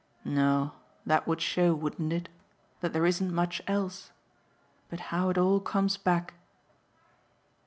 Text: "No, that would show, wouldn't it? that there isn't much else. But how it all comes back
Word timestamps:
"No, 0.25 0.71
that 1.05 1.27
would 1.27 1.41
show, 1.41 1.75
wouldn't 1.75 2.11
it? 2.11 2.27
that 2.79 2.91
there 2.91 3.05
isn't 3.05 3.31
much 3.31 3.61
else. 3.67 4.09
But 4.89 4.99
how 5.13 5.29
it 5.29 5.37
all 5.37 5.59
comes 5.59 5.95
back 5.95 6.33